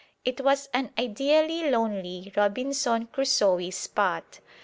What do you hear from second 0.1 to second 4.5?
It was an ideally lonely Robinson Crusoey spot.